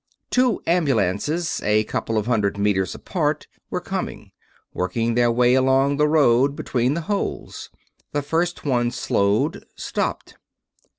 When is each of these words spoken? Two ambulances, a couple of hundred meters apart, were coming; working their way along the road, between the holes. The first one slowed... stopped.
Two 0.31 0.63
ambulances, 0.65 1.61
a 1.63 1.83
couple 1.83 2.17
of 2.17 2.25
hundred 2.25 2.57
meters 2.57 2.95
apart, 2.95 3.45
were 3.69 3.79
coming; 3.79 4.31
working 4.73 5.13
their 5.13 5.31
way 5.31 5.53
along 5.53 5.97
the 5.97 6.07
road, 6.07 6.55
between 6.55 6.95
the 6.95 7.01
holes. 7.01 7.69
The 8.11 8.23
first 8.23 8.65
one 8.65 8.89
slowed... 8.89 9.63
stopped. 9.75 10.37